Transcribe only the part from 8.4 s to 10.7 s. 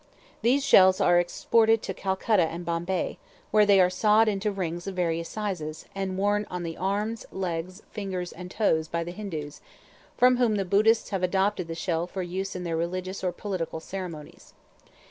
toes by the Hindoos, from whom the